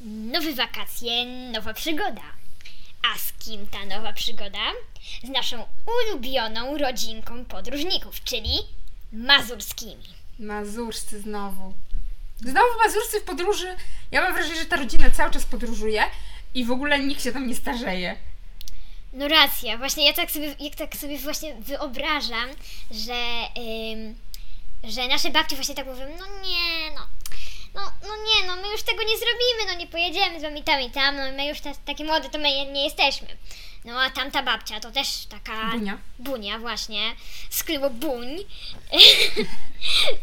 [0.00, 2.22] Nowe wakacje, nowa przygoda.
[3.14, 4.58] A z kim ta nowa przygoda?
[5.24, 8.58] Z naszą ulubioną rodzinką podróżników, czyli
[9.12, 10.04] mazurskimi.
[10.38, 11.74] Mazurscy znowu.
[12.40, 13.76] Znowu Mazurscy w podróży.
[14.10, 16.02] Ja mam wrażenie, że ta rodzina cały czas podróżuje
[16.54, 18.16] i w ogóle nikt się tam nie starzeje.
[19.12, 22.48] No racja, właśnie ja tak sobie, jak tak sobie właśnie wyobrażam,
[22.90, 23.48] że,
[23.92, 24.14] ym,
[24.84, 27.06] że nasze babcie właśnie tak mówią, no nie, no,
[27.74, 30.80] no, no nie, no my już tego nie zrobimy, no nie pojedziemy z wami tam
[30.80, 33.28] i tam, no my już ta, takie młode to my nie jesteśmy.
[33.84, 35.70] No a tamta babcia to też taka...
[35.70, 35.98] Bunia.
[36.18, 37.14] Bunia, właśnie,
[37.64, 38.28] klubu Buń.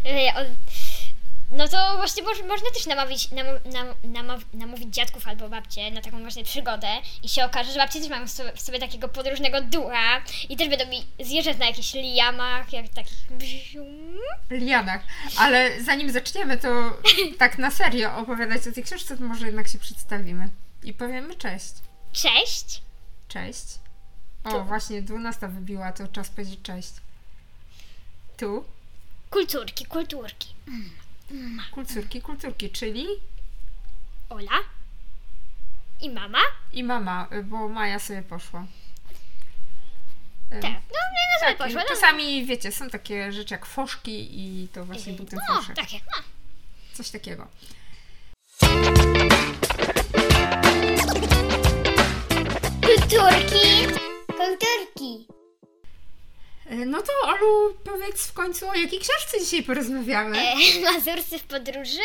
[1.51, 6.01] No to właśnie moż, można też namawić, nam, nam, namaw, namówić dziadków albo babcie na
[6.01, 6.87] taką właśnie przygodę
[7.23, 10.57] i się okaże, że babcie też mają w sobie, w sobie takiego podróżnego ducha i
[10.57, 13.17] też będą mi zjeżdżać na jakichś liamach, jak takich...
[14.49, 15.01] Lianach.
[15.37, 16.97] Ale zanim zaczniemy, to
[17.39, 20.49] tak na serio opowiadać o tej książce, to może jednak się przedstawimy.
[20.83, 21.73] I powiemy cześć.
[22.11, 22.81] Cześć!
[23.27, 23.65] Cześć.
[24.43, 24.63] O, Tu.
[24.63, 26.93] właśnie 12 wybiła, to czas powiedzieć cześć.
[28.37, 28.65] Tu.
[29.29, 30.47] Kulturki, kulturki.
[31.71, 33.07] Kulturki, kulturki, czyli
[34.29, 34.59] Ola
[36.01, 36.39] i mama?
[36.73, 38.65] i mama, bo Maja sobie poszła.
[40.49, 41.73] Tak, no, no, no sobie tak.
[41.73, 45.75] No, czasami, wiecie, są takie rzeczy jak foszki i to właśnie był ten no foszek.
[45.75, 46.23] takie, no.
[46.93, 47.47] Coś takiego.
[52.81, 53.87] Kulturki!
[54.27, 55.27] Kulturki!
[56.71, 60.37] Y, No to Olu, powiedz w końcu o jakiej książce dzisiaj porozmawiamy.
[60.39, 60.55] E,
[60.93, 61.99] Mazurscy w podróży,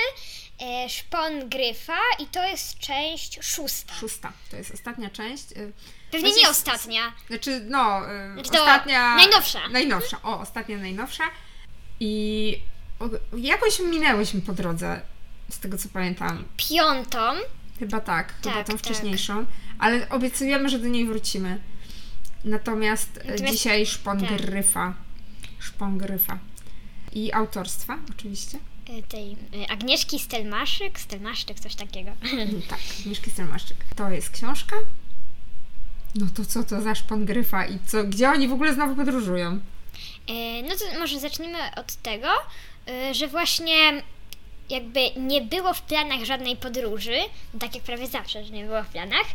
[0.60, 3.94] e, Szpon Gryfa i to jest część szósta.
[3.94, 4.32] Szósta.
[4.50, 5.52] To jest ostatnia część.
[5.52, 5.72] y,
[6.10, 7.12] Pewnie Znaczy, nie ostatnia.
[7.28, 8.00] Znaczy, no,
[8.30, 9.16] y, Znaczy ostatnia.
[9.16, 9.68] najnowsza.
[9.68, 10.22] Najnowsza.
[10.22, 11.24] O, ostatnia, najnowsza.
[12.00, 12.60] I
[13.36, 15.00] jakoś minęłyśmy po drodze,
[15.50, 16.44] z tego co pamiętam.
[16.56, 17.18] Piątą.
[17.78, 18.82] Chyba tak, chyba Tak, tą tak.
[18.82, 19.46] wcześniejszą.
[19.78, 21.60] Ale obiecujemy, że do niej wrócimy.
[22.44, 24.42] Natomiast, e, Natomiast- dzisiaj szpon tak.
[24.42, 24.94] gryfa.
[25.58, 26.38] Szpon gryfa.
[27.12, 28.58] I autorstwa, oczywiście.
[28.98, 32.10] e, tej e, Agnieszki Stelmaszyk, Stelmaszczyk, coś takiego.
[32.68, 33.76] tak, Mieszki Stromaszczyk.
[33.96, 34.76] To jest książka.
[36.14, 39.60] No to co to za szpon gryfa i co, gdzie oni w ogóle znowu podróżują?
[40.68, 42.28] No to może zacznijmy od tego,
[43.12, 44.02] że właśnie
[44.70, 47.16] jakby nie było w planach żadnej podróży,
[47.54, 49.26] no tak jak prawie zawsze, że nie było w planach,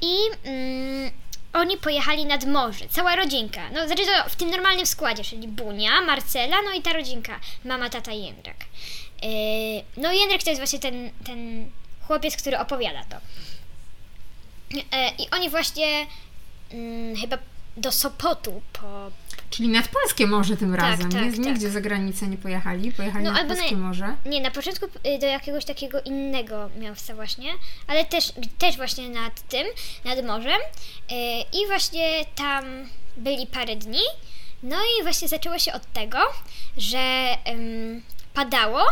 [0.00, 0.14] i
[0.44, 1.10] mm,
[1.54, 6.00] oni pojechali nad morze, cała rodzinka, no znaczy to w tym normalnym składzie, czyli Bunia,
[6.00, 8.56] Marcela, no i ta rodzinka, mama, tata i Jędrek.
[9.22, 9.26] E,
[9.96, 11.70] No Jędrek to jest właśnie ten, ten
[12.06, 13.16] chłopiec, który opowiada to.
[14.92, 16.06] E, I oni właśnie
[16.72, 17.38] mm, chyba
[17.76, 19.10] do Sopotu po,
[19.50, 21.12] Czyli nad Polskie Morze tym razem.
[21.12, 21.38] tak, nie, tak.
[21.38, 24.16] Nigdzie za granicę nie pojechali, pojechali No, nad albo Polskie naj- Morze.
[24.26, 27.52] Nie, na początku y, do jakiegoś takiego innego miasta właśnie,
[27.86, 29.66] ale też, też właśnie nad tym,
[30.04, 30.60] nad morzem.
[30.60, 31.14] Y,
[31.52, 32.64] I właśnie tam
[33.16, 34.00] byli parę dni.
[34.62, 36.18] No i właśnie zaczęło się od tego,
[36.76, 37.26] że
[38.34, 38.82] padało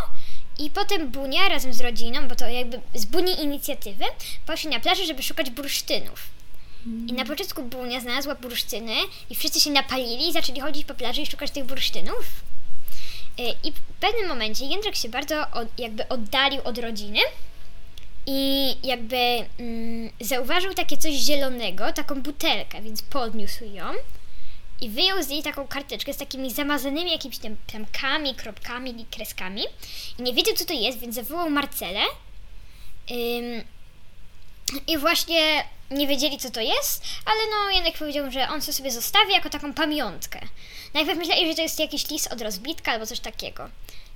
[0.58, 4.04] i potem Bunia razem z rodziną, bo to jakby z Buni inicjatywy,
[4.46, 6.22] poszli na plażę, żeby szukać bursztynów.
[6.86, 8.94] I na początku Bunia znalazła bursztyny
[9.30, 12.24] i wszyscy się napalili i zaczęli chodzić po plaży i szukać tych bursztynów.
[13.40, 17.18] Y, I w pewnym momencie Jędrek się bardzo od, jakby oddalił od rodziny
[18.26, 19.16] i jakby
[19.58, 23.84] mm, zauważył takie coś zielonego, taką butelkę, więc podniósł ją
[24.80, 29.62] i wyjął z niej taką karteczkę z takimi zamazanymi jakimiś tam plamkami, kropkami i kreskami.
[30.18, 32.00] I nie wiedział co to jest, więc zawołał Marcelę
[34.86, 38.90] i właśnie nie wiedzieli, co to jest, ale no jednak powiedział, że on to sobie
[38.90, 40.40] zostawi jako taką pamiątkę.
[40.94, 43.68] Najpierw myśleli, że to jest jakiś list od rozbitka albo coś takiego.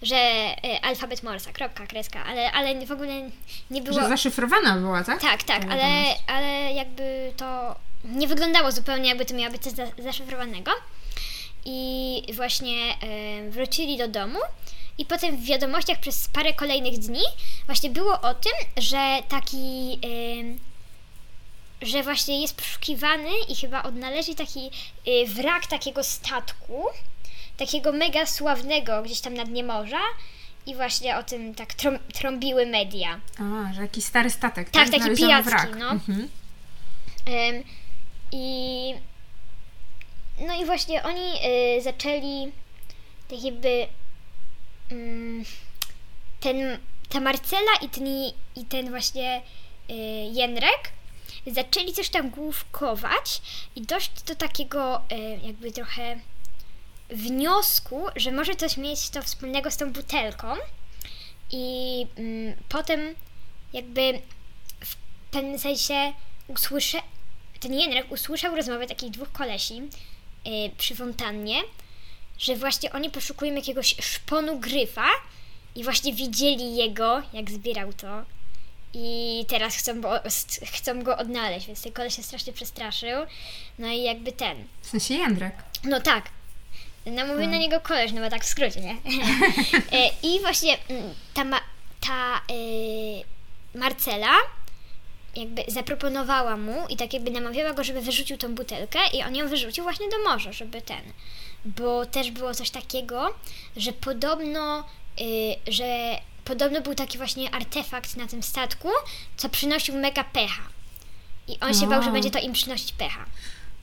[0.02, 0.16] Że
[0.64, 3.30] y, alfabet Morsa, kropka, kreska, ale, ale w ogóle
[3.70, 4.00] nie było.
[4.00, 5.20] Że zaszyfrowana była, tak?
[5.20, 6.20] Tak, tak, Ta ale, wiadomość.
[6.26, 10.70] ale jakby to nie wyglądało zupełnie, jakby to miało być coś za, zaszyfrowanego.
[11.64, 14.38] I właśnie e, wrócili do domu.
[14.98, 17.22] I potem w wiadomościach przez parę kolejnych dni
[17.66, 19.98] właśnie było o tym, że taki.
[20.04, 20.66] E,
[21.86, 24.70] że właśnie jest poszukiwany i chyba odnaleźli taki
[25.06, 26.84] e, wrak takiego statku,
[27.56, 30.00] takiego mega sławnego gdzieś tam na dnie morza.
[30.66, 33.20] I właśnie o tym tak trą- trąbiły media.
[33.38, 34.70] A, że jakiś stary statek.
[34.70, 35.76] Tak, taki Znaleziono piracki, wrak.
[35.78, 35.90] no.
[35.90, 36.28] Mhm.
[37.28, 37.64] Ym,
[38.32, 38.94] I
[40.46, 41.30] no i właśnie oni
[41.78, 42.52] y, zaczęli
[43.28, 43.86] tak jakby
[46.40, 46.78] ten,
[47.08, 48.06] ta Marcela i ten,
[48.56, 49.42] i ten właśnie
[49.90, 49.94] y,
[50.32, 50.92] Jędrek
[51.46, 53.42] zaczęli coś tam główkować
[53.76, 56.20] i dość do takiego y, jakby trochę
[57.10, 60.46] wniosku, że może coś mieć to wspólnego z tą butelką.
[61.50, 63.14] I mm, potem
[63.72, 64.20] jakby
[64.84, 64.96] w
[65.30, 66.12] pewnym sensie
[66.48, 66.98] usłyszę,
[67.60, 69.74] ten Jędrek usłyszał rozmowę takich dwóch kolesi
[70.44, 71.62] yy, przy fontannie,
[72.38, 75.08] że właśnie oni poszukują jakiegoś szponu gryfa
[75.74, 78.22] i właśnie widzieli jego, jak zbierał to.
[78.94, 80.20] I teraz chcą go,
[80.72, 83.26] chcą go odnaleźć, więc ten koleś się strasznie przestraszył.
[83.78, 84.64] No i jakby ten.
[84.82, 85.54] W sensie Jędrek.
[85.84, 86.24] No tak.
[87.06, 88.96] No mówię na niego koleś, no bo tak w skrócie, nie?
[89.92, 91.60] E, I właśnie mm, ta, ma,
[92.00, 94.34] ta y, Marcela
[95.36, 99.48] jakby zaproponowała mu i tak jakby namawiała go, żeby wyrzucił tą butelkę i on ją
[99.48, 101.02] wyrzucił właśnie do morza, żeby ten.
[101.64, 103.34] Bo też było coś takiego,
[103.76, 104.84] że podobno,
[105.20, 108.88] y, że podobno był taki właśnie artefakt na tym statku,
[109.36, 110.62] co przynosił mega pecha.
[111.48, 113.24] I on się bał, że będzie to im przynosić pecha.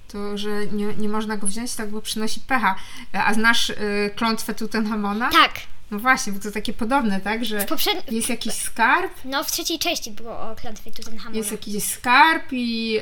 [0.07, 2.75] To, że nie, nie można go wziąć, tak, bo przynosi pecha.
[3.13, 3.75] A znasz y,
[4.15, 5.29] klątwę Tutenhamona?
[5.31, 5.53] Tak,
[5.91, 9.51] No właśnie, bo to takie podobne, tak, że w poprzednim, jest jakiś skarb, no w
[9.51, 11.37] trzeciej części było o klątwie Tutenhamona.
[11.37, 12.97] jest jakiś skarb i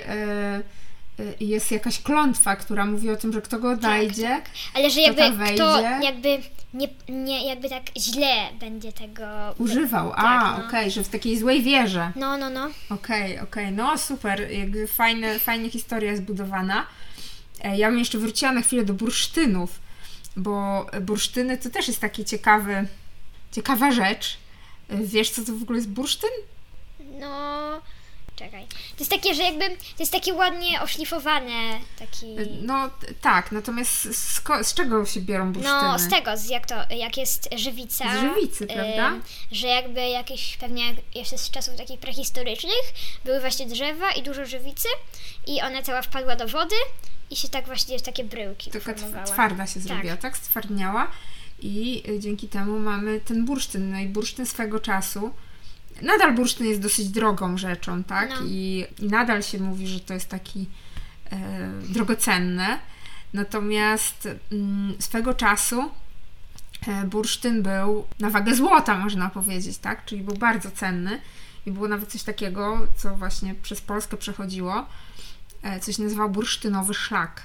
[1.20, 4.46] y, y, jest jakaś klątwa, która mówi o tym, że kto go odnajdzie, tak.
[4.74, 5.22] Ale że jakby
[5.56, 6.38] kto jakby
[6.74, 10.12] nie, nie jakby tak źle będzie tego używał.
[10.16, 10.92] A, Tak, okej, no.
[10.92, 12.12] że w takiej złej wierze.
[12.16, 12.70] No, no, no.
[12.90, 16.86] Okej, okej, no super, jakby fajne, fajnie historia zbudowana.
[17.64, 19.80] E, Ja bym jeszcze wróciła na chwilę do bursztynów,
[20.36, 22.88] bo bursztyny to też jest taki ciekawy,
[23.52, 24.38] ciekawa rzecz.
[24.90, 26.30] Wiesz, co to w ogóle jest bursztyn?
[27.00, 27.82] No,
[28.36, 28.68] czekaj.
[28.68, 32.36] To jest takie, że jakby, to jest takie ładnie oszlifowane, taki...
[32.62, 32.90] No
[33.22, 35.82] tak, natomiast z, z czego się biorą bursztyny?
[35.82, 38.06] No, z tego, z jak to, jak jest żywica.
[38.18, 39.08] Z żywicy, prawda?
[39.08, 42.94] ym, że jakby jakieś, pewnie jeszcze z czasów takich prehistorycznych,
[43.26, 44.88] były właśnie drzewa i dużo żywicy
[45.48, 46.76] i ona cała wpadła do wody
[47.32, 48.94] i się tak właśnie takie bryłki Taka
[49.26, 50.38] twarda się zrobiła, tak?
[50.38, 51.08] Stwardniała
[51.60, 53.92] i y, dzięki temu mamy ten bursztyn.
[53.92, 55.32] No i bursztyn swego czasu,
[56.02, 58.30] nadal bursztyn jest dosyć drogą rzeczą, tak?
[58.30, 58.36] No.
[58.46, 60.70] I, I nadal się mówi, że to jest taki
[61.32, 61.38] e,
[61.90, 62.80] drogocenne.
[63.34, 65.92] Natomiast mm, swego czasu
[66.88, 70.06] e, bursztyn był na wagę złota, można powiedzieć, tak?
[70.06, 71.22] Czyli był bardzo cenny.
[71.66, 74.86] I było nawet coś takiego, co właśnie przez Polskę przechodziło,
[75.82, 77.42] coś nazywał bursztynowy szlak.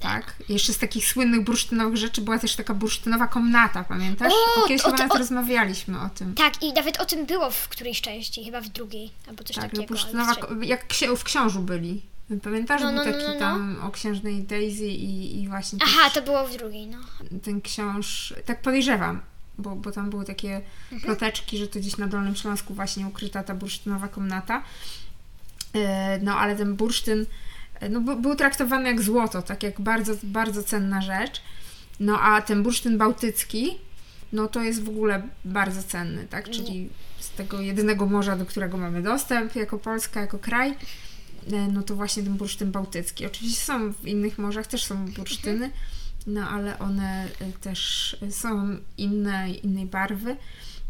[0.00, 0.34] Tak.
[0.48, 4.32] Jeszcze z takich słynnych bursztynowych rzeczy była też taka bursztynowa komnata, pamiętasz?
[4.56, 6.34] O, Kiedyś o, chyba to- o- rozmawialiśmy o tym.
[6.34, 9.64] Tak, i nawet o tym było w którejś części, chyba w drugiej, albo coś Tak,
[9.64, 9.86] no takiego.
[9.86, 10.32] bursztynowa,
[10.62, 12.02] jak ksi- w książu byli.
[12.42, 12.82] Pamiętasz?
[12.82, 13.40] No, no, Był no, taki no, no.
[13.40, 16.98] tam o księżnej Daisy i, i właśnie Aha, to było w drugiej, no.
[17.42, 18.34] ten książ...
[18.46, 19.20] Tak podejrzewam,
[19.58, 20.54] bo, bo tam były takie
[20.92, 21.00] Mhm.
[21.02, 24.62] ploteczki, że to gdzieś na Dolnym Śląsku właśnie ukryta ta bursztynowa komnata.
[25.74, 27.26] E, No, ale ten bursztyn
[27.80, 31.42] e, no, by- był traktowany jak złoto, tak jak bardzo, bardzo cenna rzecz.
[32.00, 33.78] No, a ten bursztyn bałtycki,
[34.32, 36.50] no to jest w ogóle bardzo cenny, tak?
[36.50, 36.88] Czyli
[37.20, 40.70] z tego jedynego morza, do którego mamy dostęp jako Polska, jako kraj,
[41.52, 43.26] e, no to właśnie ten bursztyn bałtycki.
[43.26, 45.70] Oczywiście są w innych morzach, też są bursztyny,
[46.26, 47.28] no ale one
[47.60, 50.36] też są inne, innej barwy.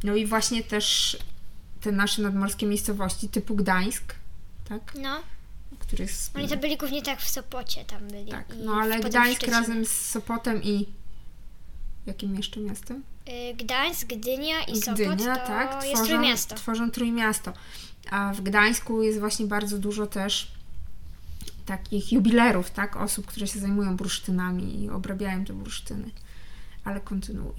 [0.05, 1.19] No i właśnie też
[1.81, 4.15] te nasze nadmorskie miejscowości typu Gdańsk,
[4.69, 4.95] tak?
[5.03, 5.23] No,
[5.79, 6.37] Który jest...
[6.37, 8.31] oni to byli głównie tak w Sopocie tam byli.
[8.31, 10.87] Tak, no ale Gdańsk razem z Sopotem i
[12.07, 13.03] jakim jeszcze miastem?
[13.29, 16.55] Y, Gdańsk, Gdynia i Sopot Gdynia, to tak, jest tworzą, Trójmiasto.
[16.55, 17.53] tworzą Trójmiasto.
[18.11, 20.53] A w Gdańsku jest właśnie bardzo dużo też
[21.67, 22.97] takich jubilerów, tak?
[22.97, 26.11] Osób, które się zajmują bursztynami i obrabiają te bursztyny.
[26.85, 27.55] Ale kontynuuj.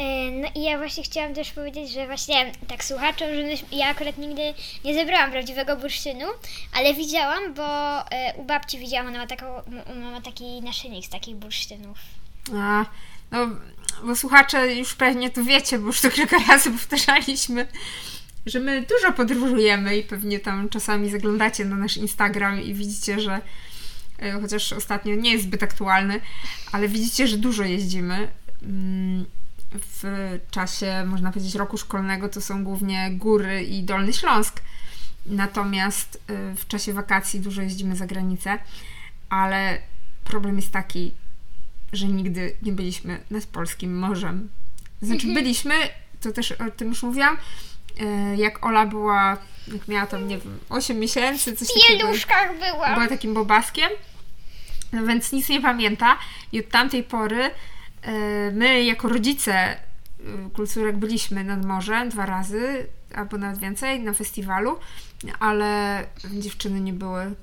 [0.00, 4.18] Y, No i ja właśnie chciałam też powiedzieć, że właśnie tak słuchaczom, że ja akurat
[4.18, 4.42] nigdy
[4.84, 6.24] nie zebrałam prawdziwego bursztynu,
[6.72, 8.04] ale widziałam, bo y,
[8.36, 11.98] u babci widziałam, ona ma, taką, m- ma taki naszyjnik z takich bursztynów.
[12.56, 12.84] A,
[13.30, 13.48] no,
[14.04, 17.66] bo słuchacze już pewnie to wiecie, bo już to kilka razy powtarzaliśmy,
[18.46, 23.40] że my dużo podróżujemy i pewnie tam czasami zaglądacie na nasz Instagram i widzicie, że
[24.18, 26.20] e, chociaż ostatnio nie jest zbyt aktualny,
[26.72, 28.28] ale widzicie, że dużo jeździmy.
[28.62, 29.26] Mm,
[29.74, 34.60] W czasie, można powiedzieć, roku szkolnego to są głównie góry i Dolny Śląsk.
[35.26, 38.58] Natomiast e, w czasie wakacji dużo jeździmy za granicę,
[39.28, 39.78] ale
[40.24, 41.14] problem jest taki,
[41.92, 44.48] że nigdy nie byliśmy nad polskim morzem.
[45.02, 45.74] Znaczy byliśmy,
[46.20, 47.36] to też o tym już mówiłam,
[48.00, 49.36] e, jak Ola była,
[49.72, 51.98] jak miała tam, nie wiem, 8 miesięcy, coś W takiego.
[52.04, 52.94] pieluszkach byłam!
[52.94, 53.90] Była takim bobaskiem,
[54.92, 56.18] no więc nic nie pamięta
[56.52, 57.50] i od tamtej pory
[58.52, 59.76] my jako rodzice e,
[60.54, 64.78] kulturek byliśmy nad morzem dwa razy, albo nawet więcej, na festiwalu,
[65.40, 67.34] ale dziewczyny nie były.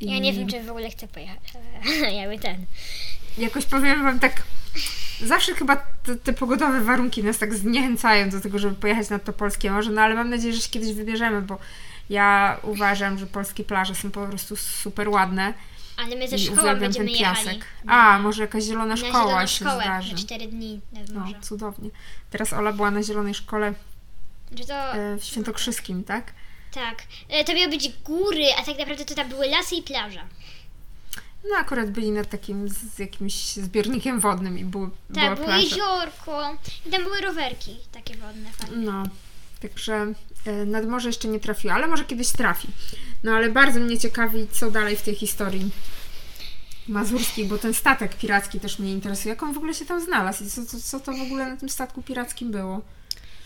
[0.00, 2.64] Ja I- nie wiem, czy w ogóle chcę pojechać, ale jakby ten.
[3.38, 4.42] jakoś powiem wam tak,
[5.22, 9.32] zawsze chyba te, te pogodowe warunki nas tak zniechęcają do tego, żeby pojechać nad to
[9.32, 11.58] polskie morze, no ale mam nadzieję, że się kiedyś wybierzemy, bo
[12.10, 15.54] Ja uważam, że polskie plaże są po prostu super ładne.
[15.96, 17.44] Ale my ze I szkołą uwielbiam będziemy ten jechali.
[17.46, 17.64] piasek.
[17.86, 20.12] A, może jakaś zielona na szkoła zieloną się szkołę zdarzy.
[20.12, 20.80] na 4 dni
[21.14, 21.90] No, cudownie.
[22.30, 23.74] Teraz Ola była na zielonej szkole
[24.58, 26.32] Że to, e, w Świętokrzyskim, tak?
[26.72, 27.02] tak.
[27.28, 30.24] E, To miały być góry, a tak naprawdę to tam były lasy i plaża.
[31.50, 35.62] No akurat byli nad takim z jakimś zbiornikiem wodnym i były, była Tak, było plaża.
[35.62, 38.76] jeziorko i tam były rowerki takie wodne fajne.
[38.76, 39.02] No,
[39.62, 40.06] także
[40.66, 42.68] nad morze jeszcze nie trafiła, ale może kiedyś trafi.
[43.22, 45.70] No ale bardzo mnie ciekawi, co dalej w tej historii
[46.88, 49.30] mazurskiej, bo ten statek piracki też mnie interesuje.
[49.34, 51.56] Jak on w ogóle się tam znalazł i co, co, co to w ogóle na
[51.56, 52.80] tym statku pirackim było?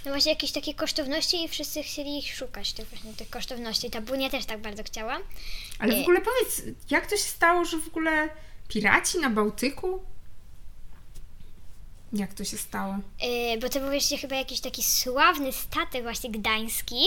[0.04, 3.90] No właśnie jakieś takie kosztowności i wszyscy chcieli ich szukać, tych właśnie tych kosztowności.
[3.90, 5.18] Ta Bunia też tak bardzo chciała.
[5.78, 6.02] Ale w Nie.
[6.02, 8.28] ogóle powiedz, jak to się stało, że w ogóle
[8.68, 10.00] piraci na Bałtyku?
[12.12, 12.94] Jak to się stało?
[13.22, 17.00] Yy, bo to był jeszcze chyba jakiś taki sławny statek właśnie gdański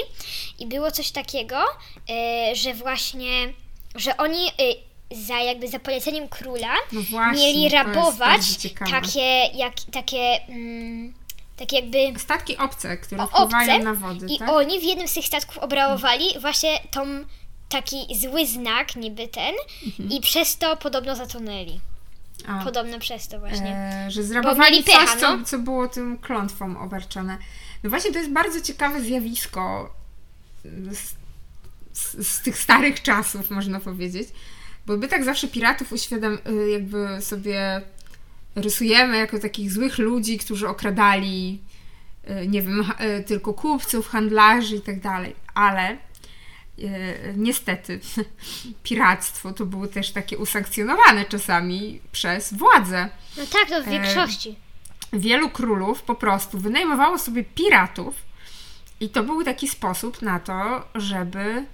[0.59, 1.63] i było coś takiego,
[2.09, 3.53] yy, że właśnie,
[3.95, 8.41] że oni yy, za jakby za poleceniem króla No właśnie, mieli rabować
[8.91, 11.13] takie, jak, takie, mm,
[11.57, 14.49] takie jakby Statki obce, które wpływają na wody, i tak?
[14.49, 17.25] oni w jednym z tych statków obrałowali właśnie tą
[17.69, 19.55] taki zły znak niby ten
[19.85, 20.09] Mhm.
[20.11, 21.79] i przez to podobno zatonęli.
[22.47, 22.63] A.
[22.63, 23.75] Podobno przez to właśnie.
[23.75, 25.45] E, że zrabowali pecha, coś, co, no.
[25.45, 27.37] co było tym klątwą obarczone.
[27.83, 29.93] No właśnie to jest bardzo ciekawe zjawisko
[30.91, 31.15] z,
[31.93, 34.29] z, z tych starych czasów, można powiedzieć.
[34.85, 37.81] Bo my tak zawsze piratów uświadam, y, jakby sobie
[38.55, 41.61] rysujemy jako takich złych ludzi, którzy okradali,
[42.29, 45.35] y, nie wiem, y, tylko kupców, handlarzy i tak dalej.
[45.53, 45.97] Ale
[47.35, 47.99] niestety
[48.83, 54.55] piractwo to było też takie usankcjonowane czasami przez władze No tak, to w e, większości.
[55.13, 58.15] wielu królów po prostu wynajmowało sobie piratów
[58.99, 61.65] i to był taki sposób na to, żeby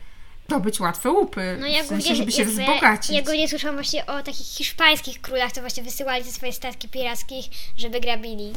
[0.47, 3.11] zdobyć łatwe łupy, No ja w sensie, żeby się jakby- wzbogacić.
[3.11, 7.45] Ja głównie słyszałam właśnie o takich hiszpańskich królach, to właśnie wysyłali te swoje statki pirackich,
[7.77, 8.53] żeby grabili.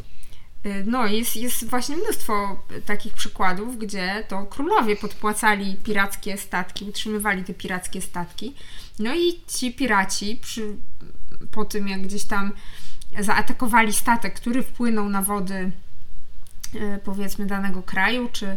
[0.67, 7.45] Y, No, jest, jest właśnie mnóstwo takich przykładów, gdzie to królowie podpłacali pirackie statki, utrzymywali
[7.45, 8.55] te pirackie statki.
[8.99, 10.76] No i ci piraci, przy,
[11.50, 12.52] po tym jak gdzieś tam
[13.19, 15.71] zaatakowali statek, który wpłynął na wody
[16.75, 18.57] e, powiedzmy danego kraju, czy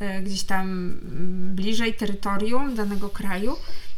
[0.00, 3.56] e, gdzieś tam mm, bliżej terytorium danego kraju,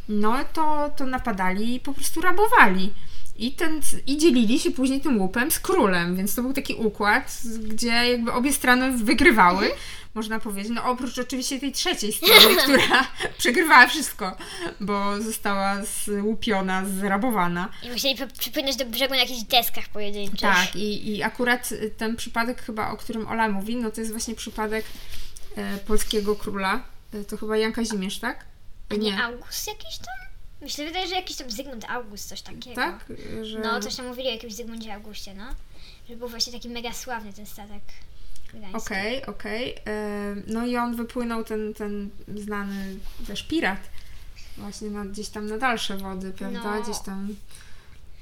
[0.09, 2.93] no to, to napadali i po prostu rabowali.
[3.41, 7.43] I, ten, I dzielili się później tym łupem z królem, więc to był taki układ,
[7.61, 9.71] gdzie jakby obie strony wygrywały,
[10.15, 10.73] można powiedzieć.
[10.75, 13.07] No oprócz oczywiście tej trzeciej strony, która
[13.39, 14.37] przegrywała wszystko,
[14.81, 17.69] bo została złupiona, zrabowana.
[17.83, 20.41] I musieli przypłynąć do brzegu na jakichś deskach pojedynczych.
[20.41, 24.35] Tak, i, i akurat ten przypadek chyba, o którym Ola mówi, no to jest właśnie
[24.35, 24.85] przypadek
[25.57, 26.83] e, polskiego króla.
[27.15, 28.45] E, to chyba Jan Kazimierz, tak?
[28.91, 30.30] A nie August jakiś tam?
[30.61, 32.75] Myślę, wydaje, że jakiś tam Zygmunt August, coś takiego.
[32.77, 33.05] Tak?
[33.43, 33.59] Że...
[33.59, 35.45] No, coś tam mówili o jakimś Zygmuncie Augustie, no.
[36.09, 37.83] Że był właśnie taki mega sławny ten statek.
[38.75, 39.75] Okej, okej.
[39.87, 43.79] E, No i on wypłynął, ten, ten znany też pirat,
[44.57, 46.77] właśnie na, gdzieś tam na dalsze wody, prawda?
[46.77, 46.83] No.
[46.83, 47.37] Gdzieś tam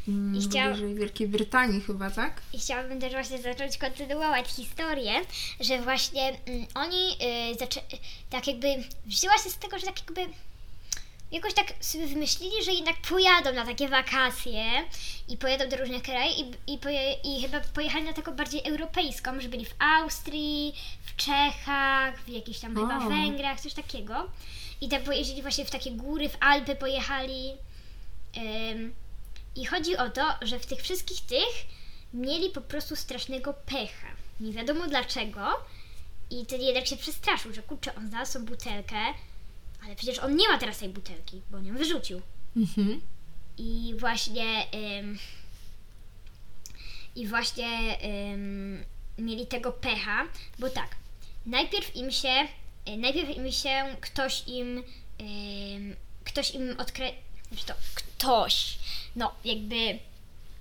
[0.08, 2.40] mm, I chciał- bliżej Wielkiej Brytanii chyba, tak?
[2.52, 5.12] I chciałabym też właśnie zacząć kontynuować historię,
[5.60, 7.12] że właśnie mm, oni
[7.52, 7.96] y, zaczę-
[8.30, 8.68] tak jakby
[9.06, 10.26] wzięła się z tego, że tak jakby
[11.32, 14.64] jakoś tak sobie wymyślili, że jednak pojadą na takie wakacje
[15.28, 19.40] i pojadą do różnych krajów i, i, poje, i chyba pojechali na taką bardziej europejską,
[19.40, 20.74] że byli w Austrii,
[21.06, 23.08] w Czechach, w jakichś tam chyba O.
[23.08, 24.30] Węgrach, coś takiego.
[24.80, 27.52] I tak pojeździli właśnie w takie góry, w Alpy pojechali.
[28.72, 28.94] Ym,
[29.56, 31.66] I chodzi o to, że w tych wszystkich tych
[32.14, 34.08] mieli po prostu strasznego pecha.
[34.40, 35.46] Nie wiadomo dlaczego.
[36.30, 38.96] I ten jeden się przestraszył, że kurczę, on znalazł butelkę,
[39.84, 42.22] ale przecież on nie ma teraz tej butelki, bo on ją wyrzucił.
[42.56, 43.00] Mhm.
[43.58, 44.66] I właśnie.
[44.98, 45.18] Ym,
[47.16, 47.98] I właśnie
[48.32, 48.84] ym,
[49.18, 50.26] mieli tego pecha,
[50.58, 50.96] bo tak,
[51.46, 52.48] najpierw im się.
[52.88, 54.82] y, Najpierw im się ktoś im.
[55.20, 57.12] Ym, ktoś im odkre...
[57.48, 58.78] Znaczy to ktoś.
[59.16, 59.98] No, jakby.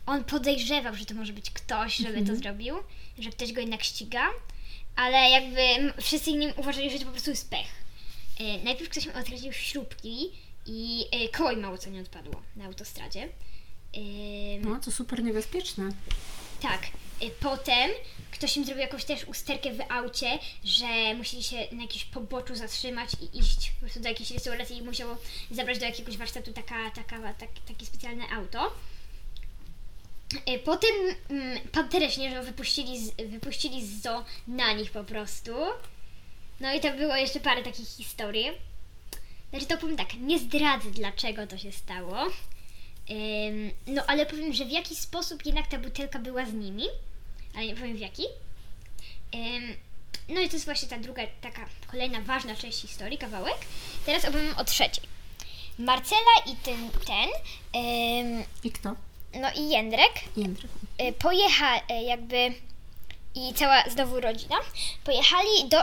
[0.05, 2.75] On podejrzewał, że to może być ktoś, żeby to zrobił,
[3.19, 4.29] że ktoś go jednak ściga,
[4.95, 7.67] ale jakby wszyscy inni uważali, że to po prostu jest pech.
[8.39, 10.31] Y, najpierw ktoś mi odkręcił śrubki
[10.65, 13.29] i y, koło im mało co nie odpadło na autostradzie.
[14.61, 15.89] No, to super niebezpieczne.
[16.61, 16.81] tak.
[17.23, 17.91] Y, Potem
[18.31, 23.09] ktoś im zrobił jakąś też usterkę w aucie, że musieli się na jakimś poboczu zatrzymać
[23.21, 25.17] i iść po prostu do jakiejś restauracji i musiało
[25.51, 28.73] zabrać do jakiegoś warsztatu taka, taka, tak, takie specjalne auto.
[30.65, 30.91] Potem
[31.29, 35.51] mm, Panterę Śnieżną wypuścili z, wypuścili z zoo na nich po prostu.
[36.59, 38.47] No i to było jeszcze parę takich historii.
[39.49, 42.17] Znaczy to powiem tak, nie zdradzę dlaczego to się stało.
[42.25, 46.85] Ym, no ale powiem, że w jaki sposób jednak ta butelka była z nimi.
[47.55, 48.23] Ale nie powiem w jaki.
[49.35, 49.75] Ym,
[50.29, 53.57] no i to jest właśnie ta druga, taka kolejna ważna część historii, kawałek.
[54.05, 55.03] Teraz opowiem o trzeciej.
[55.79, 57.29] Marcela i ten, ten
[57.83, 58.95] ym, I kto?
[59.33, 60.71] no i Jędrek Jędrek.
[61.01, 62.53] y, pojecha y, jakby
[63.35, 64.55] i cała znowu rodzina
[65.03, 65.77] pojechali do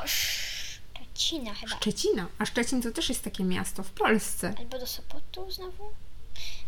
[1.15, 1.77] Szczecina chyba.
[1.77, 2.27] Szczecina.
[2.39, 4.55] A Szczecin to też jest takie miasto w Polsce.
[4.59, 5.85] Albo do Sopotu znowu?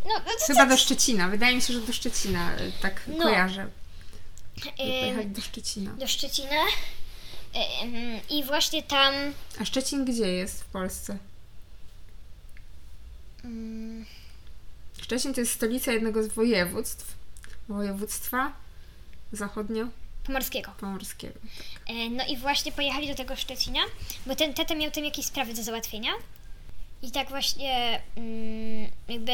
[0.05, 1.29] No, no to, Chyba do Szczecina.
[1.29, 3.25] Wydaje mi się, że do Szczecina y, tak No.
[3.25, 3.63] kojarzę.
[3.63, 3.71] ym,
[4.77, 5.91] Pojechali do Szczecina.
[5.93, 6.63] do Szczecina.
[7.83, 9.15] Ym, I właśnie tam.
[9.61, 11.19] A Szczecin gdzie jest w Polsce?
[13.45, 14.07] ym,
[15.03, 17.15] Szczecin to jest stolica jednego z województw.
[17.69, 18.53] Województwa
[19.33, 20.06] zachodnio-pomorskiego.
[20.27, 20.73] Pomorskiego.
[21.89, 23.81] E, No i właśnie pojechali do tego Szczecina,
[24.27, 26.11] bo ten tata miał tam jakieś sprawy do załatwienia.
[27.03, 29.33] I tak właśnie mm, jakby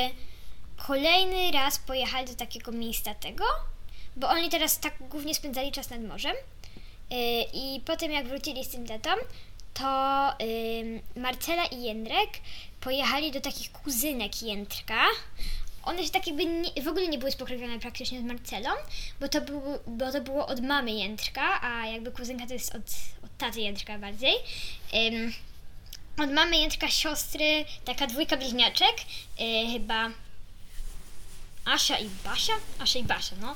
[0.87, 3.45] kolejny raz pojechali do takiego miejsca tego,
[4.17, 6.37] bo oni teraz tak głównie spędzali czas nad morzem.
[7.11, 9.11] E, I potem jak wrócili z tym tatą,
[9.75, 10.29] to
[11.17, 12.31] Marcela i Jędrek
[12.81, 15.05] pojechali do takich kuzynek Jędrka.
[15.83, 18.71] One się tak jakby nie, w ogóle nie były spokrewnione praktycznie z Marcelą,
[19.21, 22.83] bo to, był, bo to było od mamy Jędrka, a jakby kuzynka to jest od,
[23.25, 24.35] od taty Jędrka bardziej.
[26.19, 28.97] Od mamy Jędrka siostry, taka dwójka bliźniaczek,
[29.41, 30.11] y, chyba
[31.65, 32.53] Asia i Basia?
[32.79, 33.55] Asia i Basia, no.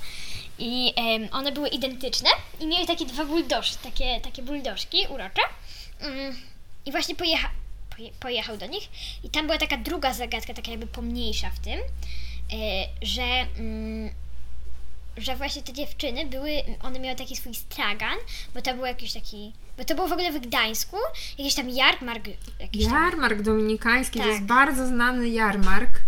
[0.59, 0.95] I
[1.33, 2.31] one były identyczne
[2.61, 5.43] i miały takie dwa buldożki, takie, takie buldożki urocze.
[6.01, 6.37] Mm,
[6.87, 7.66] I właśnie pojecha, poje,
[8.21, 8.89] pojechał do nich
[9.25, 13.23] i tam była taka druga zagadka, taka jakby pomniejsza w tym, e, że,
[13.59, 14.11] mm,
[15.17, 16.51] że właśnie te dziewczyny były,
[16.83, 18.19] one miały taki swój stragan,
[18.55, 20.97] bo to był jakiś taki, bo to było w ogóle w Gdańsku,
[21.39, 22.27] jakiś tam jarmark,
[22.61, 24.33] jakiś tam, Jarmark dominikański to Tak.
[24.33, 26.01] jest bardzo znany jarmark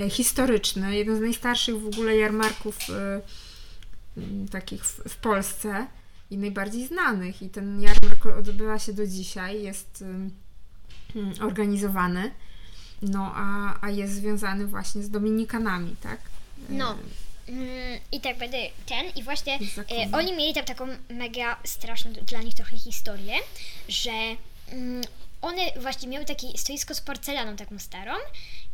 [0.00, 3.20] e, historyczny, jeden z najstarszych w ogóle jarmarków e,
[4.50, 5.86] takich w, w Polsce
[6.30, 7.42] i najbardziej znanych.
[7.42, 10.04] I ten jarmark odbywa się do dzisiaj, jest
[11.40, 12.30] organizowany,
[13.02, 16.18] no a, a jest związany właśnie z dominikanami, tak?
[16.70, 16.98] E, No.
[17.48, 22.42] Mm, I tak będę ten i właśnie e, oni mieli tam taką mega straszną dla
[22.42, 23.34] nich trochę historię,
[23.88, 24.10] że
[24.72, 25.04] mm,
[25.42, 28.12] one właśnie miały takie stoisko z porcelaną taką starą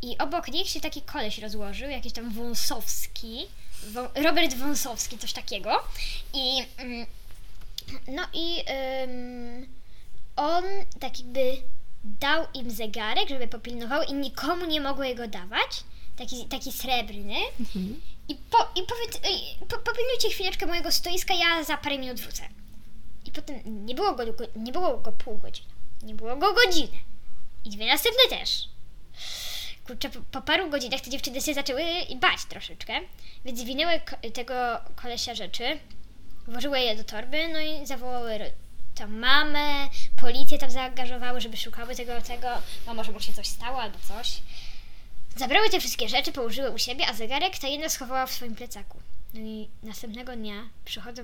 [0.02, 3.46] i obok nich się taki koleś rozłożył, jakiś tam Wąsowski,
[3.92, 5.70] Wą- Robert Wąsowski, coś takiego
[6.34, 7.06] i mm,
[8.08, 8.62] no i
[9.04, 9.66] ym,
[10.36, 10.64] on
[11.00, 11.56] tak jakby
[12.04, 15.84] dał im zegarek, żeby popilnował i nikomu nie mogło jego dawać,
[16.18, 18.00] taki, taki srebrny Mhm.
[18.28, 19.20] i, po, i powiedz,
[19.60, 22.42] po, popilnujcie chwileczkę mojego stoiska, ja za parę minut wrócę.
[23.26, 24.22] I potem nie było go,
[24.56, 25.68] nie było go pół godziny,
[26.02, 26.98] nie było go godziny.
[27.64, 28.68] I dwie następne też.
[29.86, 31.82] Kurczę, po, po paru godzinach te dziewczyny się zaczęły
[32.20, 32.92] bać troszeczkę,
[33.44, 34.54] więc zwinęły ko- tego
[34.96, 35.78] kolesia rzeczy,
[36.48, 38.38] włożyły je do torby, no i zawołały
[39.00, 39.88] tam mamę,
[40.20, 42.48] policję tam zaangażowały, żeby szukały tego, tego,
[42.86, 44.40] no może mu się coś stało albo coś.
[45.36, 48.98] Zabrały te wszystkie rzeczy, położyły u siebie, a zegarek ta jedna schowała w swoim plecaku.
[49.34, 51.22] No i następnego dnia przychodzą,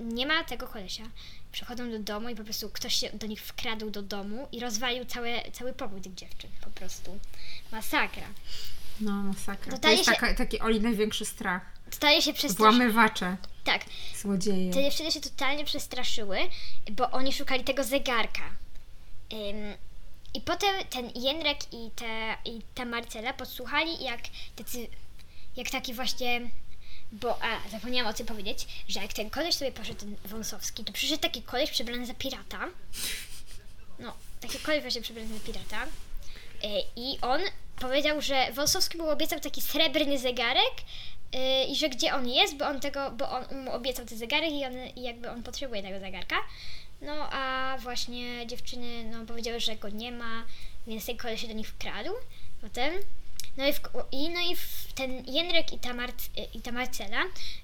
[0.00, 1.04] nie ma tego kolesia,
[1.52, 5.04] przychodzą do domu i po prostu ktoś się do nich wkradł do domu i rozwalił
[5.04, 6.50] całe, cały pokój tych dziewczyn.
[6.64, 7.18] Po prostu
[7.72, 8.26] masakra.
[9.00, 9.70] No, masakra.
[9.70, 11.62] To Totalnie jest się- taka, taki Oli największy strach.
[11.90, 12.76] Totalnie się przestraszyły.
[12.76, 13.84] Włamywacze, Tak,
[14.22, 14.72] złodzieje.
[14.72, 16.38] te dziewczyny się totalnie przestraszyły,
[16.90, 18.42] bo oni szukali tego zegarka.
[19.32, 19.74] Ym,
[20.34, 24.20] I potem ten Jędrek i ta, i ta Marcela podsłuchali, jak,
[24.56, 24.88] tacy,
[25.56, 26.40] jak taki właśnie.
[27.12, 30.92] Bo, a, zapomniałam o tym powiedzieć, że jak ten koleś sobie poszedł, ten Wąsowski, to
[30.92, 32.68] przyszedł taki koleś przebrany za pirata.
[33.98, 35.86] No, taki koleś właśnie przebrany za pirata.
[36.64, 37.40] Y, I on
[37.80, 40.72] powiedział, że Wąsowski mu obiecał taki srebrny zegarek
[41.34, 44.52] y, i że gdzie on jest, bo on tego, bo on mu obiecał ten zegarek
[44.52, 46.36] i, on, jakby on potrzebuje tego zegarka.
[47.00, 50.44] No a właśnie dziewczyny no, powiedziały, że go nie ma,
[50.86, 52.10] więc ten koleś się do nich wkradł
[52.60, 52.92] potem.
[53.56, 53.80] No i, w,
[54.12, 54.56] i, no i
[54.94, 57.22] ten Jędrek i ta, Marc, i ta Marcela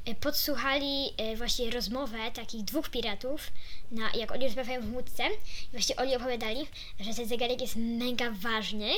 [0.08, 3.50] y, podsłuchali y, właśnie rozmowę takich dwóch piratów,
[3.90, 5.24] na, jak oni rozmawiają w łódce.
[5.62, 6.66] I właśnie oni opowiadali,
[7.00, 8.90] że ten zegarek jest mega ważny,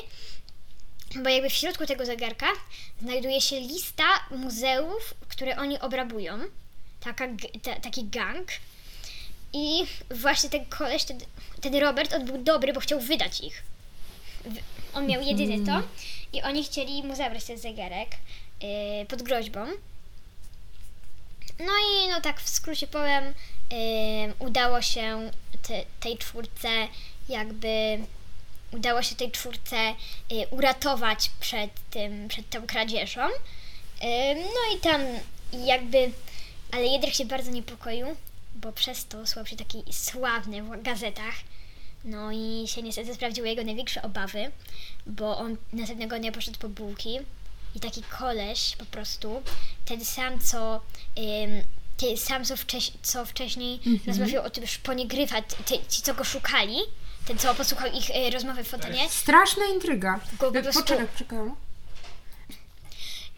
[1.17, 2.47] bo jakby w środku tego zegarka
[3.03, 6.39] znajduje się lista muzeów, które oni obrabują.
[7.01, 7.29] Taka,
[7.63, 8.49] ta, taki gang.
[9.53, 11.19] I właśnie ten koleś, ten,
[11.61, 13.63] ten Robert, on był dobry, bo chciał wydać ich.
[14.95, 15.83] On miał jedyny to
[16.33, 18.09] i oni chcieli mu zabrać ten zegarek
[18.63, 19.67] yy, pod groźbą.
[21.59, 23.25] No i no tak w skrócie powiem,
[23.71, 25.31] yy, udało się
[25.63, 26.69] te, tej czwórce
[27.29, 27.99] jakby
[28.73, 29.77] udało się tej czwórce
[30.33, 33.27] y, uratować przed tym, przed tą kradzieżą.
[33.29, 35.01] Y, no i tam
[35.53, 36.11] jakby,
[36.73, 38.07] ale Jedrek się bardzo niepokoił,
[38.55, 41.35] bo przez to słał się taki sławny w gazetach.
[42.05, 44.51] No i się niestety sprawdziły jego największe obawy,
[45.07, 47.19] bo on następnego dnia poszedł po bułki
[47.75, 49.43] i taki koleś po prostu,
[49.85, 50.81] ten sam co,
[51.19, 51.63] ym,
[51.97, 56.25] ten sam co, wcześ, co wcześniej rozmawiał o tym szponie gryfa, ty, ci co go
[56.25, 56.77] szukali,
[57.27, 60.21] ten co posłuchał ich y, rozmowy w fontanie Straszna intryga.
[60.39, 61.39] Go po prostu- Poczekaj, poczekaj.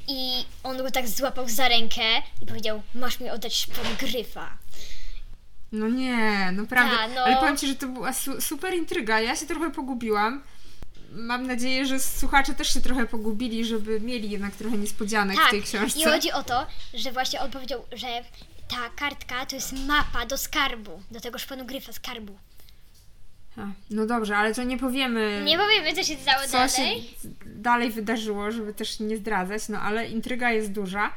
[0.09, 2.03] i on go tak złapał za rękę
[2.43, 4.59] i powiedział, masz mi oddać szpon gryfa.
[5.73, 6.97] No nie, naprawdę.
[6.97, 7.21] Ta, no.
[7.21, 9.21] Ale powiem Ci, że to była su- super intryga.
[9.21, 10.43] Ja się trochę pogubiłam.
[11.15, 15.63] Mam nadzieję, że słuchacze też się trochę pogubili, żeby mieli jednak trochę niespodzianek w tej
[15.63, 15.99] książce.
[16.01, 18.07] Tak, i chodzi o to, że właśnie on powiedział, że
[18.69, 22.39] ta kartka to jest mapa do skarbu, do tego szponu gryfa skarbu.
[23.91, 26.71] No dobrze, ale to nie powiemy, Nie powiemy, co się stało co dalej.
[26.71, 31.13] się dalej wydarzyło, żeby też nie zdradzać, no ale intryga jest duża.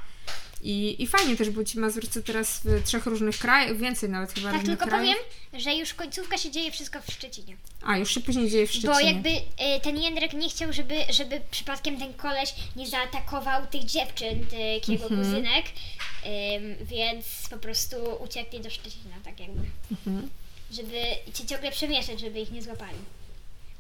[0.61, 4.51] I, I fajnie też, bo ci Mazurcy teraz w trzech różnych krajach, więcej nawet chyba
[4.51, 5.15] Tak, tylko krajów.
[5.15, 7.57] powiem, że już końcówka się dzieje wszystko w Szczecinie.
[7.83, 8.93] A, już się później dzieje w Szczecinie.
[8.93, 13.83] Bo jakby y, ten Jędrek nie chciał, żeby, żeby przypadkiem ten koleś nie zaatakował tych
[13.83, 15.21] dziewczyn, tych jego Mhm.
[15.23, 19.61] kuzynek, ym, więc po prostu uciekli do Szczecina, tak jakby.
[19.91, 20.29] Mhm.
[20.71, 21.01] Żeby
[21.37, 22.97] się ciągle przemieszać, żeby ich nie złapali.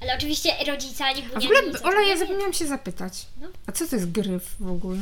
[0.01, 3.13] Ale oczywiście rodzica nie A w ogóle, Ola, ja zapomniałam się zapytać.
[3.41, 3.47] No.
[3.67, 4.99] A co to jest gryf w ogóle?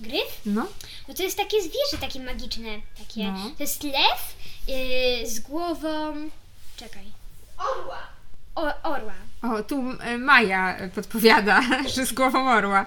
[0.00, 0.40] Gryf?
[0.46, 0.66] No?
[1.08, 2.70] No to jest takie zwierzę, takie magiczne.
[2.98, 3.32] Takie.
[3.32, 3.50] No.
[3.56, 4.34] To jest lew
[4.68, 6.14] yy, z głową.
[6.76, 7.04] Czekaj.
[7.58, 7.98] Orła.
[8.54, 9.12] O, orła.
[9.42, 11.60] O, tu e, Maja podpowiada,
[11.94, 12.86] że z głową orła.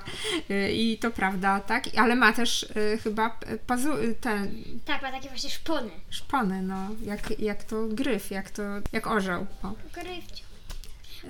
[0.50, 1.84] E, I to prawda, tak?
[1.98, 3.94] Ale ma też e, chyba pazu...
[3.94, 4.48] e, te
[4.86, 5.90] Tak, ma takie właśnie szpony.
[6.10, 6.90] szpony, no.
[7.06, 8.62] Jak, jak to gryf, jak to...
[8.92, 9.46] jak orzeł.
[9.64, 10.53] O, Gryfcio.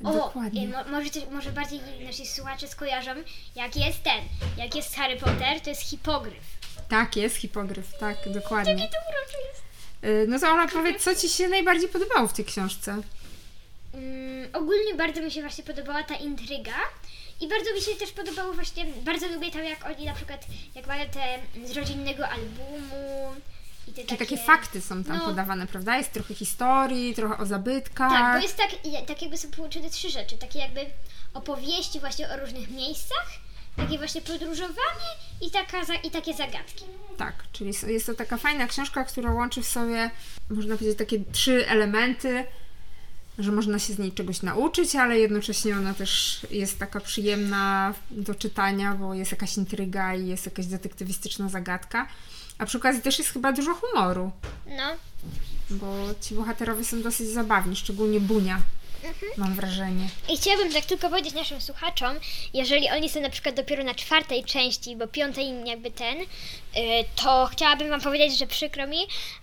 [0.04, 0.64] O, dokładnie.
[0.64, 3.12] y, mo, może, może bardziej nasi słuchacze skojarzą,
[3.56, 4.22] jak jest ten,
[4.58, 6.44] jak jest Harry Potter, to jest hipogryf.
[6.90, 8.72] Tak, jest hipogryf, tak, dokładnie.
[8.74, 9.64] Jakie to urocze jest.
[10.02, 13.02] E, No to Ola, powiedz, co Ci się najbardziej podobało w tej książce?
[13.94, 16.74] Mm, ogólnie bardzo mi się właśnie podobała ta intryga
[17.42, 20.88] i bardzo mi się też podobało właśnie, bardzo lubię tam jak oni na przykład, jak
[20.88, 23.34] mają te z rodzinnego albumu
[23.86, 24.18] Czyli takie...
[24.18, 25.26] takie fakty są tam no.
[25.26, 25.98] podawane, prawda?
[25.98, 28.12] Jest trochę historii, trochę o zabytkach.
[28.12, 28.70] Tak, bo jest tak,
[29.08, 30.86] tak jakby są połączone trzy rzeczy, takie jakby
[31.34, 33.28] opowieści właśnie o różnych miejscach,
[33.76, 35.10] takie właśnie podróżowanie
[35.42, 36.86] i, taka, i takie zagadki.
[37.18, 40.12] Tak, czyli jest to taka fajna książka, która łączy w sobie,
[40.50, 42.46] można powiedzieć, takie trzy elementy,
[43.40, 48.36] że można się z niej czegoś nauczyć, ale jednocześnie ona też jest taka przyjemna do
[48.36, 52.08] czytania, bo jest jakaś intryga i jest jakaś detektywistyczna zagadka.
[52.58, 54.32] A przy okazji też jest chyba dużo humoru,
[54.68, 54.84] No,
[55.70, 58.60] bo ci bohaterowie są dosyć zabawni, szczególnie Bunia,
[59.38, 60.08] mam wrażenie.
[60.30, 62.16] I chciałabym tak tylko powiedzieć naszym słuchaczom,
[62.54, 66.26] jeżeli oni są na przykład dopiero na czwartej części, bo piątej jakby ten, y,
[67.16, 68.98] to chciałabym wam powiedzieć, że przykro mi,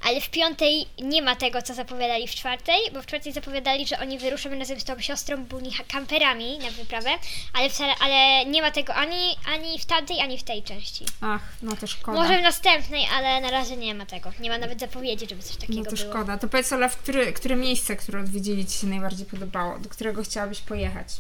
[0.04, 3.98] ale w piątej nie ma tego, co zapowiadali w czwartej, bo w czwartej zapowiadali, że
[3.98, 7.10] oni wyruszą razem z tą siostrą Buni kamperami na wyprawę,
[7.52, 11.04] ale, wcale, ale nie ma tego ani, ani w tamtej, ani w tej części.
[11.20, 12.18] Ach, no to szkoda.
[12.22, 14.32] Może w następnej, ale na razie nie ma tego.
[14.40, 16.10] Nie ma nawet zapowiedzi, żeby coś takiego No to było.
[16.10, 16.38] szkoda.
[16.38, 19.49] To powiedz Ola, w które, które miejsce, które odwiedzili Ci się najbardziej podobało?
[19.80, 21.16] Do którego chciałabyś pojechać?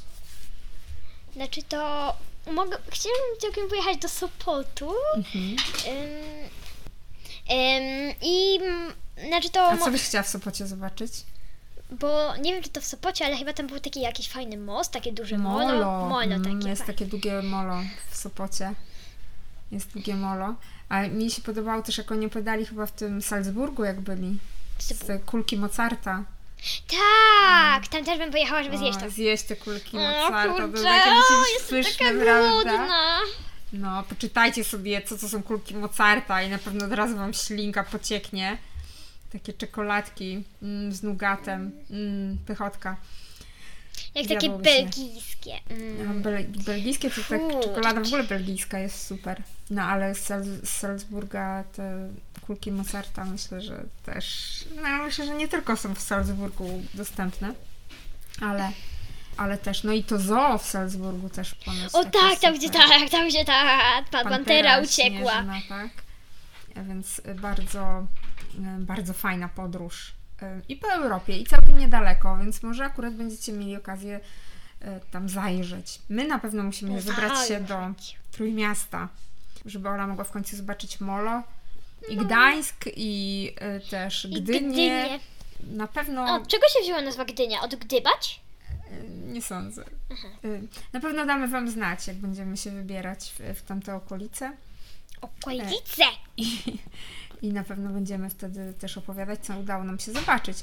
[1.32, 2.12] Znaczy to
[2.52, 4.92] mogę, chciałabym całkiem pojechać do Sopotu.
[5.16, 5.56] Mhm.
[5.86, 6.24] Ym,
[7.50, 8.92] ym, I mm,
[9.28, 11.12] znaczy to, A co byś chciała w Sopocie zobaczyć?
[12.00, 14.92] bo nie wiem czy to w Sopocie, ale chyba tam był taki jakiś fajny most,
[14.92, 15.66] takie duże molo.
[15.66, 16.08] Molo.
[16.08, 16.68] Molo Mm, takie.
[16.68, 16.94] Jest fajne.
[16.94, 17.76] takie długie molo
[18.10, 18.74] w Sopocie.
[19.72, 20.54] Jest długie molo.
[20.88, 24.38] A mi się podobało też, jak oni podali chyba w tym Salzburgu, jak byli.
[24.78, 26.24] Z kulki Mozarta.
[26.88, 29.10] Tak, tam też bym pojechała, żeby zjeść to.
[29.10, 30.54] zjeść te kulki O Mozarta.
[30.56, 32.50] To kurczę, takie o, być jestem pyszne, taka prawda?
[32.50, 33.18] głodna.
[33.72, 37.84] No, poczytajcie sobie, co to są kulki Mozarta i na pewno od razu Wam ślinka
[37.84, 38.58] pocieknie.
[39.32, 42.96] Takie czekoladki mm, z nugatem, mm, pychotka.
[44.14, 45.52] Jak takie belgijskie.
[45.70, 46.22] Mm.
[46.22, 49.42] Bel- belgijskie to tak, czekolada w ogóle belgijska jest super.
[49.70, 52.08] No ale z, Sal- z Salzburga te
[52.46, 57.54] kulki Mozarta myślę, że też, no myślę, że nie tylko są w Salzburgu dostępne,
[58.40, 58.72] ale,
[59.36, 62.70] ale też, no i to zoo w Salzburgu też ponoć O takie tak, tam gdzie
[62.70, 63.62] tak, tam gdzie ta
[64.10, 65.44] pan pantera uciekła.
[65.68, 65.90] tak.
[66.88, 68.06] Więc bardzo,
[68.58, 70.12] e, bardzo fajna podróż.
[70.42, 74.20] E, I po Europie, i całkiem niedaleko, więc może akurat będziecie mieli okazję
[74.80, 75.98] e, tam zajrzeć.
[76.08, 77.78] My na pewno musimy wybrać się do
[78.32, 79.08] Trójmiasta,
[79.64, 81.42] żeby Ola mogła w końcu zobaczyć Molo.
[82.08, 84.36] I Gdańsk, i e, też No.
[84.38, 84.60] I Gdynię.
[84.60, 85.20] Gdynię.
[85.76, 87.60] Na pewno Od czego się wzięła nazwa Gdynia?
[87.60, 88.40] Od gdybać?
[89.26, 89.84] Nie sądzę.
[90.44, 94.52] Y, Na pewno damy Wam znać, jak będziemy się wybierać w, w tamte okolice.
[95.20, 96.02] Okolice!
[96.36, 96.58] I,
[97.42, 100.58] I na pewno będziemy wtedy też opowiadać, co udało nam się zobaczyć.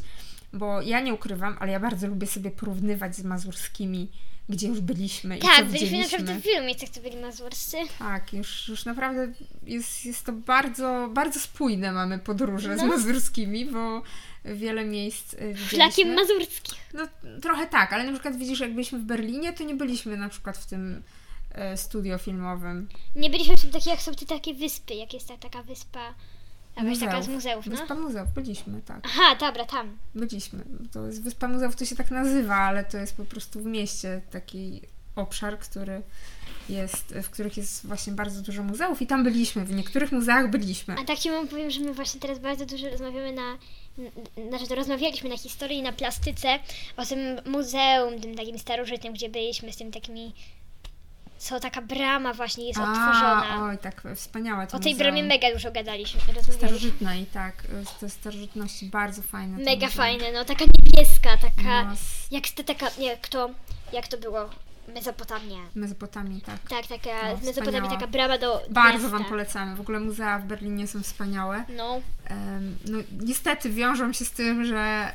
[0.53, 4.12] Bo ja nie ukrywam, ale ja bardzo lubię sobie porównywać z mazurskimi,
[4.49, 6.17] gdzie już byliśmy i co Tak, byliśmy widzieliśmy.
[6.19, 7.77] naprawdę w wielu miejscach, co byli mazurscy.
[7.99, 9.31] Tak, już, już naprawdę
[9.63, 12.88] jest, jest to bardzo, bardzo spójne mamy podróże z No.
[12.88, 14.01] mazurskimi, bo
[14.45, 16.15] wiele miejsc y, Szlakiem widzieliśmy.
[16.15, 16.77] mazurskich.
[16.93, 17.07] No
[17.41, 20.57] trochę tak, ale na przykład widzisz, jak byliśmy w Berlinie, to nie byliśmy na przykład
[20.57, 21.03] w tym
[21.51, 22.88] e, studio filmowym.
[23.15, 26.13] Nie byliśmy w tym takie, jak są te takie wyspy, jak jest ta taka wyspa,
[26.83, 27.77] jakaś taka z muzeów, no?
[27.77, 28.99] Wyspa Muzeów, byliśmy, tak.
[29.03, 29.97] Aha, dobra, tam.
[30.15, 30.63] Byliśmy.
[30.91, 34.21] To jest Wyspa Muzeów, to się tak nazywa, ale to jest po prostu w mieście
[34.31, 34.81] taki
[35.15, 36.01] obszar, który
[36.69, 40.95] jest, w których jest właśnie bardzo dużo muzeów i tam byliśmy, w niektórych muzeach byliśmy.
[40.99, 43.57] A tak ci wam powiem, że my właśnie teraz bardzo dużo rozmawiamy na,
[44.49, 46.59] znaczy to rozmawialiśmy na historii, na plastyce,
[46.97, 50.33] o tym muzeum, tym takim starożytnym, gdzie byliśmy z tym takimi,
[51.38, 53.45] co taka brama właśnie jest odtworzona.
[53.50, 54.97] A, oj, tak wspaniałe to O tej muzeum.
[55.12, 56.21] bramie mega dużo gadaliśmy.
[56.52, 57.63] Starożytna i tak,
[58.00, 59.58] te starożytności bardzo fajne.
[59.58, 61.95] Mega fajne, no taka niebieska, taka, No,
[62.32, 63.50] jak to taka, jak to,
[63.93, 64.50] jak to było,
[64.95, 65.58] Mezopotamia.
[65.76, 66.60] Mezopotamii, tak.
[66.69, 67.10] Tak, taka,
[67.45, 67.89] No, wspaniała.
[67.89, 69.17] taka brama do Bardzo miasta.
[69.17, 69.76] Wam polecamy.
[69.76, 71.63] W ogóle muzea w Berlinie są wspaniałe.
[71.78, 75.12] No, Em, No, niestety wiążą się z tym, że,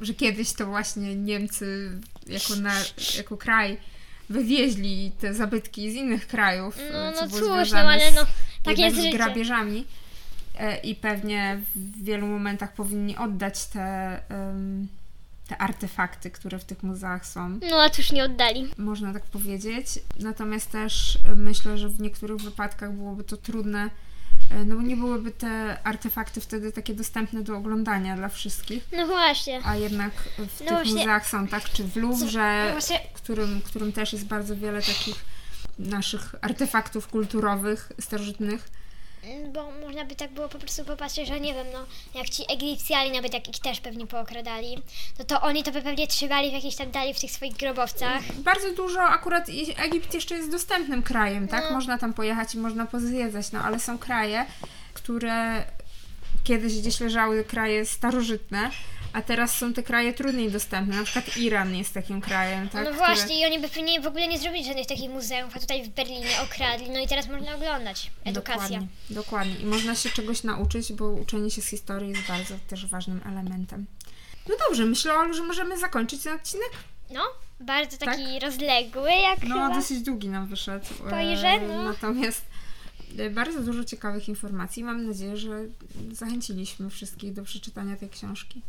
[0.00, 1.90] że kiedyś to właśnie Niemcy
[2.26, 2.72] jako, na,
[3.16, 3.80] jako kraj
[4.30, 6.76] wywieźli te zabytki z innych krajów.
[6.92, 8.26] no, e, co no było cóż, no ale z- no,
[8.66, 9.84] jednak jest z grabieżami.
[10.58, 14.88] E, I pewnie w wielu momentach powinni oddać te, em,
[15.48, 17.48] te artefakty, które w tych muzeach są.
[17.70, 18.68] No, a cóż nie oddali.
[18.78, 19.86] Można tak powiedzieć.
[20.20, 23.90] Natomiast też myślę, że w niektórych wypadkach byłoby to trudne,
[24.66, 28.88] no bo nie byłyby te artefakty wtedy takie dostępne do oglądania dla wszystkich.
[28.92, 29.60] No właśnie.
[29.64, 31.64] A jednak w tych właśnie- muzeach są, tak?
[31.64, 32.80] Czy w Louvre, No
[33.14, 35.24] którym, którym też jest bardzo wiele takich
[35.78, 38.68] naszych artefaktów kulturowych, starożytnych.
[39.52, 43.12] Bo można by tak było po prostu popatrzeć, że nie wiem, no, jak ci Egipcjanie
[43.12, 44.82] nawet jak ich też pewnie pookradali,
[45.18, 48.22] no to oni to by pewnie trzymali w jakiejś tam dali w tych swoich grobowcach.
[48.34, 51.64] Bardzo dużo, akurat Egipt jeszcze jest dostępnym krajem, tak?
[51.64, 51.70] No.
[51.70, 54.46] Można tam pojechać i można pozwiedzać, no ale są kraje,
[54.94, 55.64] które
[56.44, 58.70] kiedyś gdzieś leżały kraje starożytne,
[59.12, 60.96] a teraz są te kraje trudniej dostępne.
[60.96, 62.84] Na przykład Iran jest takim krajem, tak?
[62.84, 65.60] no Które- właśnie, i oni by pewnie w ogóle nie zrobili żadnych takich muzeów, a
[65.60, 68.10] tutaj w Berlinie okradli, no i teraz można oglądać.
[68.24, 68.62] Edukacja.
[68.62, 69.54] Dokładnie, dokładnie.
[69.60, 73.86] I można się czegoś nauczyć, bo uczenie się z historii jest bardzo też ważnym elementem.
[74.48, 76.70] No dobrze, myślę, Olu, że możemy zakończyć ten odcinek.
[77.10, 77.20] No,
[77.60, 79.74] bardzo taki rozległy, jak No, chyba.
[79.74, 80.86] dosyć długi nam wyszedł.
[80.86, 81.82] Spojrzę, E, no.
[81.82, 82.42] Natomiast
[83.18, 84.84] e, bardzo dużo ciekawych informacji.
[84.84, 85.58] Mam nadzieję, że
[86.12, 88.62] zachęciliśmy wszystkich do przeczytania tej książki.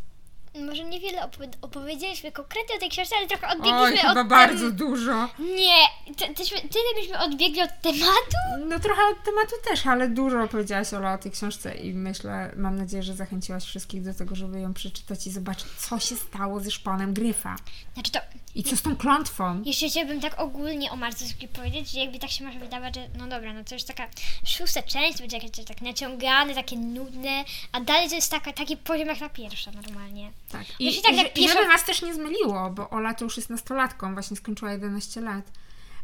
[0.65, 4.65] Może niewiele opowi- opowiedzieliśmy konkretnie o tej książce, ale trochę odbiegliśmy Oj, chyba od bardzo
[4.67, 5.29] tem- dużo.
[5.39, 8.37] Nie, ty, tyśmy, tyle byśmy odbiegli od tematu.
[8.69, 12.75] No trochę od tematu też, ale dużo opowiedziałaś Ola o tej książce i myślę, mam
[12.77, 16.71] nadzieję, że zachęciłaś wszystkich do tego, żeby ją przeczytać i zobaczyć, co się stało ze
[16.71, 17.55] szponem Gryfa.
[17.93, 18.19] Znaczy to,
[18.55, 19.61] I co z tą klątwą.
[19.65, 23.27] jeszcze chciałabym tak ogólnie o Marcusku powiedzieć, że jakby tak się może wydawać, że no
[23.27, 24.07] dobra, no to już taka
[24.45, 29.07] szósta część, będzie jakieś tak naciągane, takie nudne, a dalej to jest taka, taki poziom
[29.07, 30.31] jak na pierwsza normalnie.
[30.51, 30.65] Tak.
[30.79, 33.23] Jeśli I, tak i, jak i pisze- żeby was też nie zmyliło, bo Ola to
[33.25, 35.45] już jest nastolatką, właśnie skończyła 11 lat,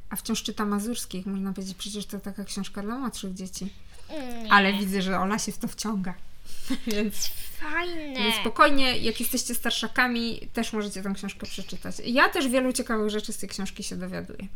[0.10, 1.25] a wciąż czyta mazurskich.
[1.25, 3.67] Można powiedzieć, przecież to taka książka dla młodszych dzieci.
[4.10, 6.13] Mm, Ale widzę, że Ola się w to wciąga.
[6.88, 7.27] Więc,
[7.60, 8.13] Fajne.
[8.19, 11.95] więc spokojnie, jak jesteście starszakami, też możecie tę książkę przeczytać.
[12.05, 14.47] Ja też wielu ciekawych rzeczy z tej książki się dowiaduję.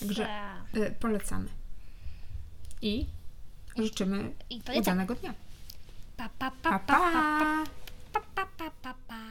[0.00, 0.24] Także
[0.72, 0.82] Tak.
[0.82, 1.48] y, polecamy.
[2.82, 3.06] I
[3.76, 5.34] życzymy I udanego dnia.
[6.16, 7.64] Pa, pa, pa, Pa, pa, pa,
[8.12, 8.20] pa!
[8.20, 9.27] pa, pa, pa, pa,